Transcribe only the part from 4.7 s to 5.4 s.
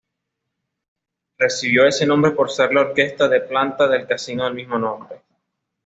nombre.